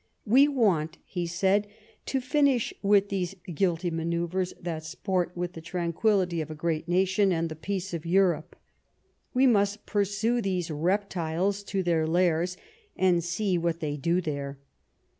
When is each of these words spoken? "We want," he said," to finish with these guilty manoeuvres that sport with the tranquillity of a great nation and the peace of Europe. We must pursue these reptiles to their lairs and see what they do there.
"We 0.35 0.47
want," 0.47 0.97
he 1.05 1.27
said," 1.27 1.67
to 2.07 2.19
finish 2.19 2.73
with 2.81 3.09
these 3.09 3.35
guilty 3.53 3.91
manoeuvres 3.91 4.51
that 4.59 4.83
sport 4.83 5.31
with 5.37 5.53
the 5.53 5.61
tranquillity 5.61 6.41
of 6.41 6.49
a 6.49 6.55
great 6.55 6.87
nation 6.87 7.31
and 7.31 7.49
the 7.49 7.55
peace 7.55 7.93
of 7.93 8.03
Europe. 8.03 8.55
We 9.35 9.45
must 9.45 9.85
pursue 9.85 10.41
these 10.41 10.71
reptiles 10.71 11.61
to 11.65 11.83
their 11.83 12.07
lairs 12.07 12.57
and 12.97 13.23
see 13.23 13.59
what 13.59 13.79
they 13.79 13.95
do 13.95 14.21
there. 14.21 14.57